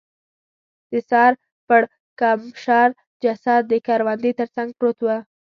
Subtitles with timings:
[0.91, 1.31] د سر
[1.67, 2.89] پړکمشر
[3.23, 5.07] جسد د کروندې تر څنګ پروت و.